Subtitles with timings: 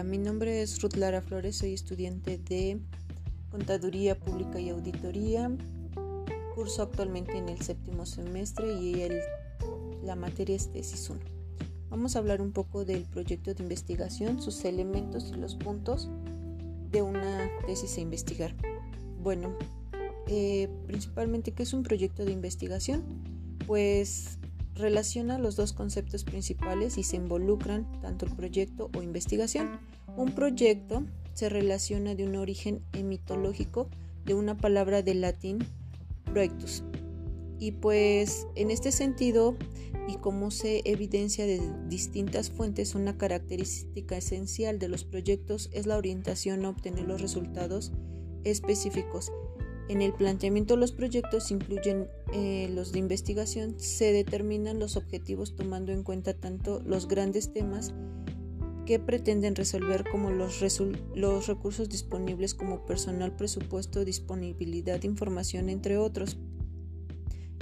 [0.00, 2.80] Hola, mi nombre es Ruth Lara Flores, soy estudiante de
[3.50, 5.54] Contaduría Pública y Auditoría.
[6.54, 9.20] Curso actualmente en el séptimo semestre y el,
[10.02, 11.20] la materia es tesis 1.
[11.90, 16.08] Vamos a hablar un poco del proyecto de investigación, sus elementos y los puntos
[16.90, 18.54] de una tesis a investigar.
[19.22, 19.54] Bueno,
[20.28, 23.04] eh, principalmente, ¿qué es un proyecto de investigación?
[23.66, 24.38] Pues
[24.80, 29.78] relaciona los dos conceptos principales y se involucran tanto el proyecto o investigación.
[30.16, 33.88] Un proyecto se relaciona de un origen emitológico
[34.24, 35.58] de una palabra del latín
[36.24, 36.82] proyectus.
[37.58, 39.54] Y pues en este sentido,
[40.08, 45.98] y como se evidencia de distintas fuentes, una característica esencial de los proyectos es la
[45.98, 47.92] orientación a obtener los resultados
[48.44, 49.30] específicos
[49.90, 55.56] en el planteamiento de los proyectos incluyen eh, los de investigación, se determinan los objetivos
[55.56, 57.92] tomando en cuenta tanto los grandes temas
[58.86, 60.62] que pretenden resolver como los,
[61.16, 66.38] los recursos disponibles como personal, presupuesto, disponibilidad información, entre otros.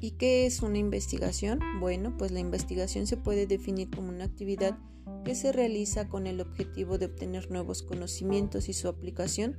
[0.00, 1.58] ¿Y qué es una investigación?
[1.80, 4.78] Bueno, pues la investigación se puede definir como una actividad
[5.24, 9.56] que se realiza con el objetivo de obtener nuevos conocimientos y su aplicación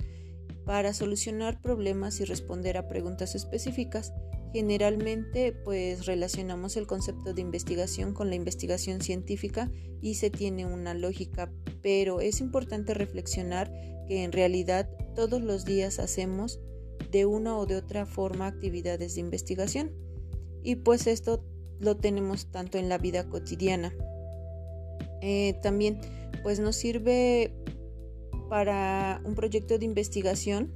[0.66, 4.14] para solucionar problemas y responder a preguntas específicas.
[4.54, 10.94] Generalmente, pues relacionamos el concepto de investigación con la investigación científica y se tiene una
[10.94, 13.72] lógica, pero es importante reflexionar
[14.08, 16.60] que en realidad todos los días hacemos
[17.12, 19.92] de una o de otra forma actividades de investigación.
[20.64, 21.44] Y pues esto
[21.80, 23.94] lo tenemos tanto en la vida cotidiana.
[25.22, 26.00] Eh, también
[26.44, 27.54] pues nos sirve
[28.54, 30.72] para un proyecto de investigación,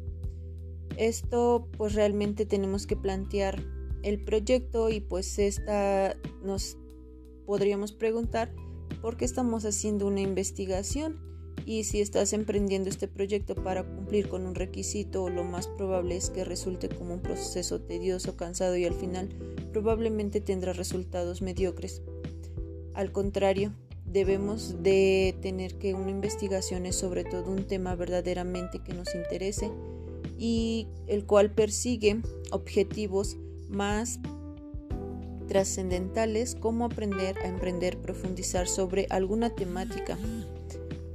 [0.97, 3.63] esto pues realmente tenemos que plantear
[4.01, 6.75] el proyecto y pues esta nos
[7.45, 8.51] podríamos preguntar
[8.99, 11.19] por qué estamos haciendo una investigación
[11.67, 16.31] y si estás emprendiendo este proyecto para cumplir con un requisito lo más probable es
[16.31, 19.29] que resulte como un proceso tedioso, cansado y al final
[19.71, 22.01] probablemente tendrá resultados mediocres.
[22.95, 23.71] Al contrario,
[24.07, 29.69] debemos de tener que una investigación es sobre todo un tema verdaderamente que nos interese
[30.37, 33.37] y el cual persigue objetivos
[33.67, 34.19] más
[35.47, 40.17] trascendentales como aprender a emprender, profundizar sobre alguna temática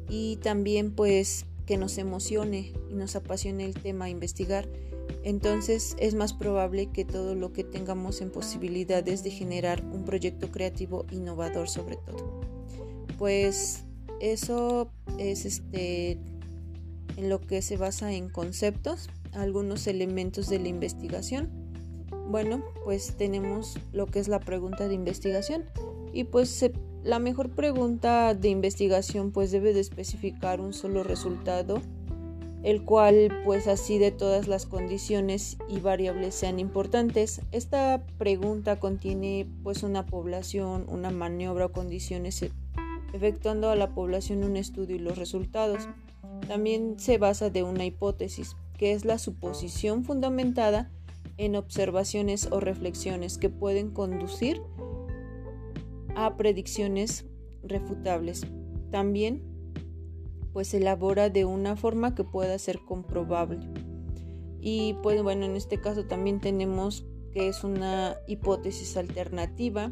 [0.08, 4.68] y también pues que nos emocione y nos apasione el tema a investigar.
[5.24, 10.50] Entonces es más probable que todo lo que tengamos en posibilidades de generar un proyecto
[10.50, 12.41] creativo innovador sobre todo
[13.22, 13.84] pues
[14.18, 16.18] eso es este
[17.16, 21.48] en lo que se basa en conceptos, algunos elementos de la investigación.
[22.28, 25.66] Bueno, pues tenemos lo que es la pregunta de investigación
[26.12, 26.68] y pues
[27.04, 31.80] la mejor pregunta de investigación pues debe de especificar un solo resultado,
[32.64, 37.40] el cual pues así de todas las condiciones y variables sean importantes.
[37.52, 42.42] Esta pregunta contiene pues una población, una maniobra o condiciones
[43.12, 45.88] efectuando a la población un estudio y los resultados.
[46.48, 50.90] También se basa de una hipótesis, que es la suposición fundamentada
[51.36, 54.60] en observaciones o reflexiones que pueden conducir
[56.14, 57.26] a predicciones
[57.62, 58.46] refutables.
[58.90, 59.42] También
[60.52, 63.60] pues elabora de una forma que pueda ser comprobable.
[64.60, 69.90] Y pues bueno, en este caso también tenemos que es una hipótesis alternativa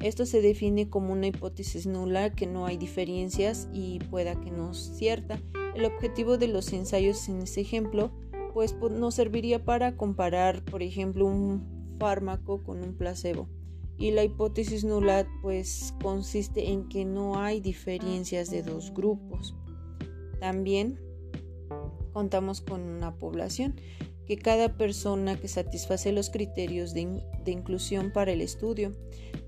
[0.00, 4.70] esto se define como una hipótesis nula que no hay diferencias y pueda que no
[4.70, 5.38] es cierta.
[5.74, 8.10] El objetivo de los ensayos en ese ejemplo
[8.54, 13.48] pues nos serviría para comparar, por ejemplo, un fármaco con un placebo.
[13.96, 19.54] Y la hipótesis nula pues consiste en que no hay diferencias de dos grupos.
[20.40, 20.98] También
[22.12, 23.76] contamos con una población
[24.30, 28.92] que cada persona que satisface los criterios de, inclusión para el estudio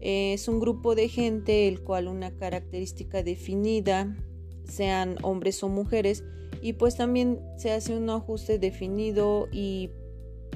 [0.01, 4.17] es un grupo de gente el cual una característica definida
[4.65, 6.25] sean hombres o mujeres
[6.61, 9.91] y pues también se hace un ajuste definido y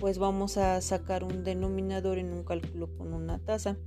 [0.01, 3.79] pues vamos a sacar un denominador en un cálculo con una tasa.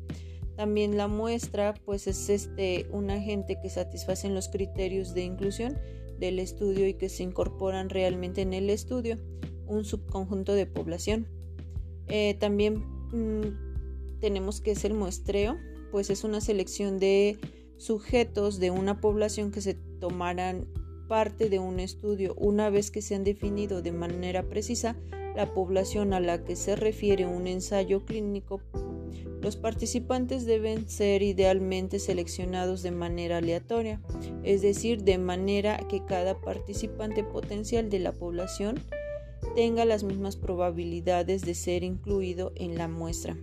[0.55, 5.77] También la muestra pues es este un agente que satisface los criterios de inclusión
[6.17, 9.19] del estudio y que se incorporan realmente en el estudio
[9.69, 11.27] un subconjunto de población.
[12.07, 15.57] Eh, también mm, tenemos que es el muestreo,
[15.91, 17.39] pues es una selección de
[17.77, 20.67] sujetos de una población que se tomarán
[21.07, 24.95] parte de un estudio una vez que se han definido de manera precisa
[25.35, 28.61] la población a la que se refiere un ensayo clínico
[29.41, 34.01] Los participantes deben ser idealmente seleccionados de manera aleatoria,
[34.43, 38.79] es decir, de manera que cada participante potencial de la población
[39.55, 43.35] tenga las mismas probabilidades de ser incluido en la muestra.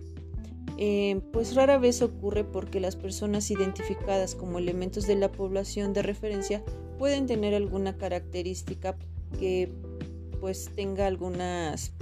[0.79, 6.03] Eh, pues rara vez ocurre porque las personas identificadas como elementos de la población de
[6.03, 6.63] referencia
[6.99, 8.95] pueden tener alguna característica
[9.39, 9.71] que
[10.39, 11.93] pues tenga algunas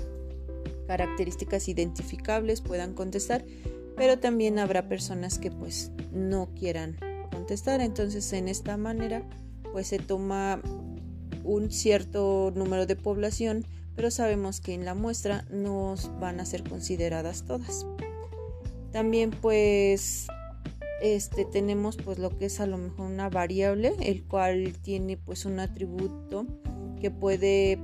[0.87, 3.45] características identificables, puedan contestar,
[3.95, 6.97] pero también habrá personas que pues no quieran
[7.31, 7.79] contestar.
[7.79, 9.23] Entonces en esta manera
[9.71, 10.61] pues se toma
[11.45, 13.65] un cierto número de población,
[13.95, 17.85] pero sabemos que en la muestra no van a ser consideradas todas.
[18.91, 20.27] También pues
[21.01, 25.45] este tenemos pues lo que es a lo mejor una variable, el cual tiene pues
[25.45, 26.45] un atributo
[26.99, 27.79] que puede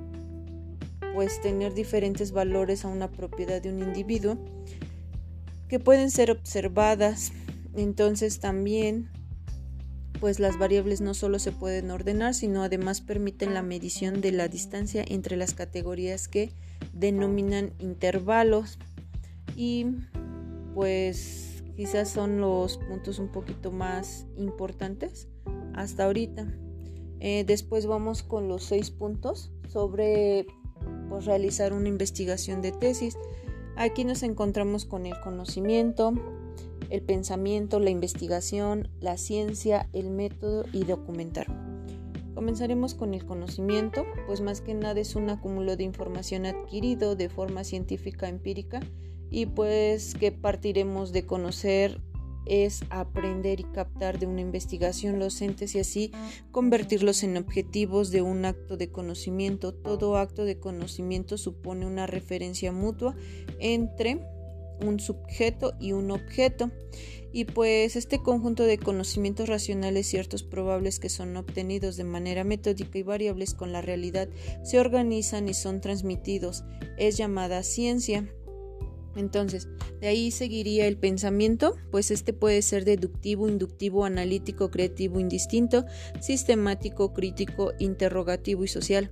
[1.13, 4.38] pues tener diferentes valores a una propiedad de un individuo
[5.68, 7.31] que pueden ser observadas.
[7.75, 9.10] Entonces también
[10.21, 14.47] pues las variables no solo se pueden ordenar, sino además permiten la medición de la
[14.47, 16.51] distancia entre las categorías que
[16.94, 18.77] denominan intervalos
[19.56, 19.88] y
[20.75, 25.27] pues quizás son los puntos un poquito más importantes
[25.73, 26.47] hasta ahorita.
[27.19, 30.45] Eh, después vamos con los seis puntos sobre
[31.09, 33.18] pues, realizar una investigación de tesis.
[33.75, 36.13] Aquí nos encontramos con el conocimiento,
[36.92, 41.48] el pensamiento, la investigación, la ciencia, el método y documentar.
[42.36, 47.30] Comenzaremos con el conocimiento, pues más que nada es un acúmulo de información adquirido de
[47.30, 48.82] forma científica empírica
[49.30, 52.02] y pues que partiremos de conocer
[52.46, 56.12] es aprender y captar de una investigación los entes y así
[56.52, 59.74] convertirlos en objetivos de un acto de conocimiento.
[59.74, 63.16] Todo acto de conocimiento supone una referencia mutua
[63.60, 64.22] entre
[64.83, 66.72] un sujeto y un objeto.
[67.33, 72.98] Y pues este conjunto de conocimientos racionales ciertos probables que son obtenidos de manera metódica
[72.98, 74.28] y variables con la realidad
[74.63, 76.66] se organizan y son transmitidos.
[76.98, 78.28] Es llamada ciencia.
[79.16, 79.68] Entonces,
[80.00, 85.86] de ahí seguiría el pensamiento, pues este puede ser deductivo, inductivo, analítico, creativo, indistinto,
[86.22, 89.12] sistemático, crítico, interrogativo y social.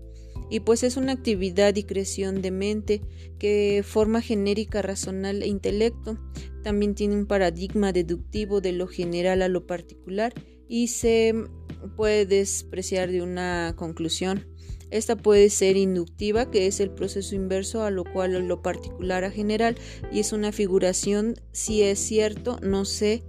[0.50, 3.02] Y pues es una actividad y creación de mente
[3.38, 6.18] que forma genérica, razonal e intelecto.
[6.64, 10.34] También tiene un paradigma deductivo de lo general a lo particular
[10.68, 11.34] y se
[11.96, 14.48] puede despreciar de una conclusión.
[14.92, 19.30] Esta puede ser inductiva, que es el proceso inverso a lo cual lo particular a
[19.30, 19.76] general,
[20.12, 23.24] y es una figuración, si es cierto, no sé,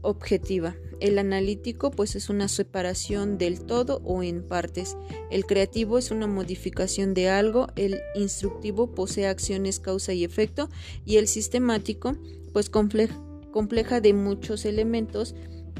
[0.00, 0.74] objetiva.
[1.00, 4.96] El analítico pues es una separación del todo o en partes.
[5.30, 7.68] El creativo es una modificación de algo.
[7.76, 10.68] El instructivo posee acciones causa y efecto.
[11.04, 12.16] Y el sistemático
[12.52, 15.34] pues compleja, de muchos elementos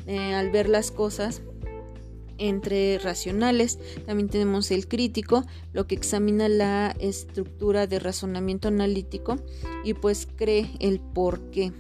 [0.07, 1.43] eh, al ver las cosas
[2.39, 3.79] entre racionales.
[4.07, 9.37] También tenemos el crítico, lo que examina la estructura de razonamiento analítico
[9.85, 11.73] y pues cree el por qué.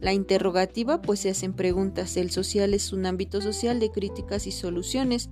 [0.00, 2.16] La interrogativa pues se hacen preguntas.
[2.16, 5.30] El social es un ámbito social de críticas y soluciones.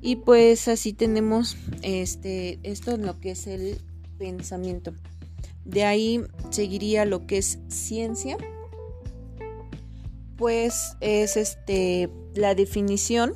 [0.00, 3.78] Y pues así tenemos este esto en lo que es el
[4.18, 4.92] pensamiento.
[5.64, 6.20] De ahí
[6.50, 8.36] seguiría lo que es ciencia.
[10.36, 13.34] Pues es este la definición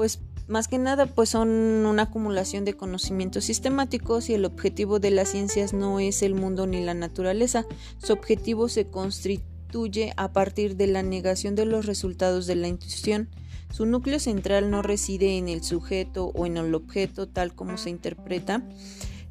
[0.00, 5.10] pues más que nada pues son una acumulación de conocimientos sistemáticos y el objetivo de
[5.10, 7.66] las ciencias no es el mundo ni la naturaleza.
[7.98, 13.28] Su objetivo se constituye a partir de la negación de los resultados de la intuición.
[13.74, 17.90] Su núcleo central no reside en el sujeto o en el objeto tal como se
[17.90, 18.62] interpreta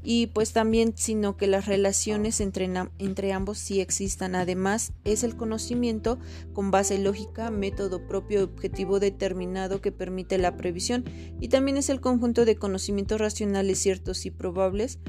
[0.02, 4.36] y pues también sino que las relaciones entre, entre ambos sí existan.
[4.36, 6.20] Además es el conocimiento
[6.54, 11.04] con base lógica, método propio, objetivo determinado que permite la previsión.
[11.40, 15.00] Y también es el conjunto de conocimientos racionales ciertos y probables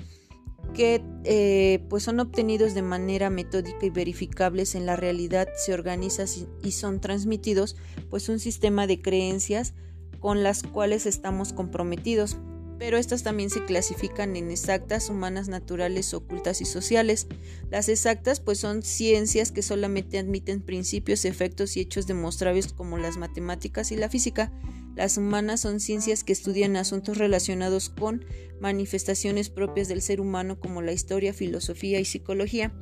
[0.75, 4.75] que eh, pues son obtenidos de manera metódica y verificables.
[4.75, 6.27] En la realidad, se organizan
[6.63, 7.77] y son transmitidos
[8.09, 9.75] pues un sistema de creencias
[10.19, 12.37] con las cuales estamos comprometidos
[12.81, 17.27] pero estas también se clasifican en exactas, humanas, naturales, ocultas y sociales.
[17.71, 23.19] Las exactas pues son ciencias que solamente admiten principios, efectos y hechos demostrables como las
[23.19, 24.51] matemáticas y la física.
[24.97, 28.25] Las humanas son ciencias que estudian asuntos relacionados con
[28.61, 32.73] manifestaciones propias del ser humano como la historia, filosofía y psicología.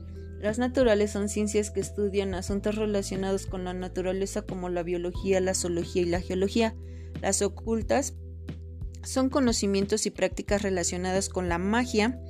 [0.40, 5.54] Las naturales son ciencias que estudian asuntos relacionados con la naturaleza como la biología, la
[5.54, 6.76] zoología y la geología.
[7.20, 8.14] Las ocultas
[9.02, 12.20] son conocimientos y prácticas relacionadas con la magia,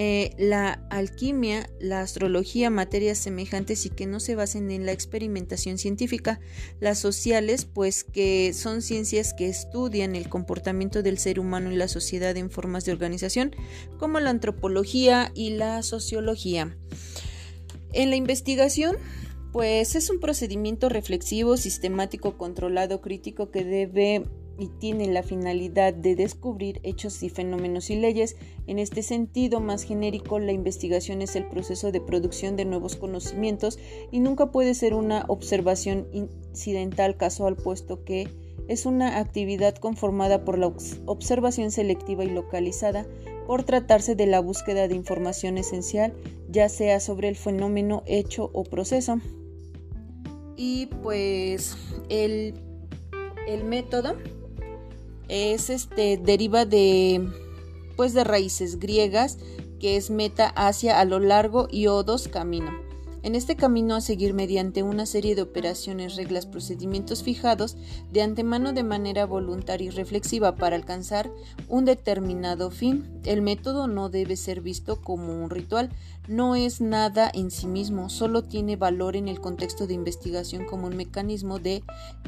[0.00, 5.76] eh, la alquimia, la astrología, materias semejantes y que no se basen en la experimentación
[5.76, 6.38] científica,
[6.78, 11.88] las sociales, pues que son ciencias que estudian el comportamiento del ser humano y la
[11.88, 13.56] sociedad en formas de organización,
[13.98, 16.76] como la antropología y la sociología.
[17.92, 18.98] En la investigación,
[19.52, 24.26] pues es un procedimiento reflexivo, sistemático, controlado, crítico que debe
[24.58, 28.36] y tiene la finalidad de descubrir hechos y fenómenos y leyes.
[28.66, 33.78] En este sentido más genérico, la investigación es el proceso de producción de nuevos conocimientos
[34.10, 38.28] y nunca puede ser una observación incidental casual, puesto que
[38.66, 40.72] es una actividad conformada por la
[41.06, 43.06] observación selectiva y localizada
[43.46, 46.12] por tratarse de la búsqueda de información esencial,
[46.50, 49.20] ya sea sobre el fenómeno, hecho o proceso.
[50.56, 51.76] Y pues
[52.10, 52.54] el,
[53.46, 54.16] el método
[55.28, 57.26] es este deriva de
[57.96, 59.38] pues de raíces griegas
[59.80, 62.87] que es meta hacia a lo largo y odos camino.
[63.22, 67.76] En este camino a seguir mediante una serie de operaciones, reglas, procedimientos fijados
[68.12, 71.30] de antemano de manera voluntaria y reflexiva para alcanzar
[71.68, 73.20] un determinado fin.
[73.24, 75.90] El método no debe ser visto como un ritual,
[76.28, 80.86] no es nada en sí mismo, solo tiene valor en el contexto de investigación como
[80.86, 81.82] un mecanismo de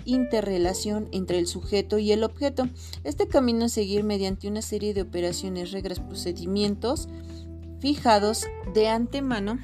[0.07, 2.69] interrelación entre el sujeto y el objeto.
[3.05, 7.09] Este camino a seguir mediante una serie de operaciones, reglas, procedimientos
[7.79, 9.59] fijados de antemano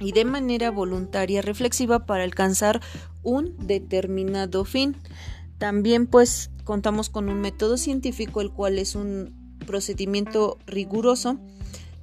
[0.00, 2.80] y de manera voluntaria reflexiva para alcanzar
[3.22, 4.96] un determinado fin.
[5.58, 11.38] También pues contamos con un método científico el cual es un procedimiento riguroso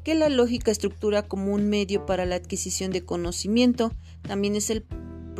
[0.03, 3.91] que la lógica estructura como un medio para la adquisición de conocimiento.
[4.23, 4.83] También es el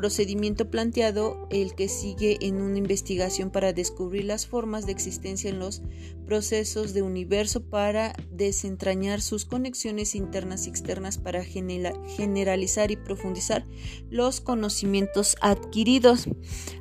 [0.01, 5.60] procedimiento planteado el que sigue en una investigación para descubrir las formas de existencia en
[5.60, 5.84] los
[6.25, 13.67] procesos de universo para desentrañar sus conexiones internas y externas para generalizar y profundizar
[14.10, 16.27] los conocimientos adquiridos.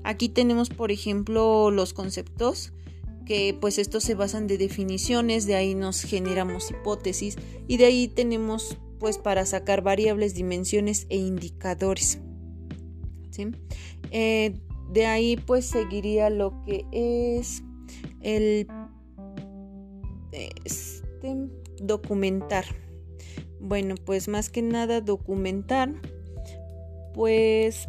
[0.02, 2.72] Aquí tenemos por ejemplo los conceptos
[3.26, 7.36] que pues estos se basan de definiciones, de ahí nos generamos hipótesis
[7.68, 12.18] y de ahí tenemos pues para sacar variables, dimensiones e indicadores.
[14.10, 14.54] Eh,
[14.92, 17.62] de ahí pues seguiría lo que es
[18.20, 18.66] el
[20.32, 21.36] este,
[21.80, 22.64] documentar.
[23.60, 25.92] Bueno, pues más que nada documentar,
[27.14, 27.88] pues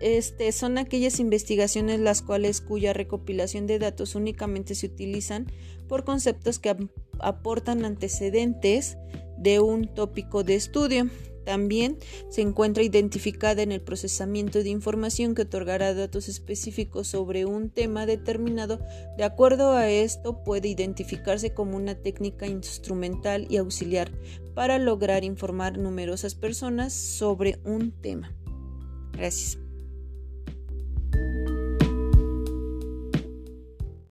[0.00, 5.46] este, son aquellas investigaciones las cuales cuya recopilación de datos únicamente se utilizan
[5.88, 6.74] por conceptos que
[7.18, 8.96] aportan antecedentes
[9.38, 11.08] de un tópico de estudio.
[11.44, 17.70] También se encuentra identificada en el procesamiento de información que otorgará datos específicos sobre un
[17.70, 18.80] tema determinado.
[19.16, 24.10] De acuerdo a esto, puede identificarse como una técnica instrumental y auxiliar
[24.54, 28.34] para lograr informar numerosas personas sobre un tema.
[29.12, 29.58] Gracias.